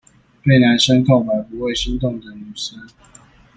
[0.43, 2.89] 被男生告白不會心動的女生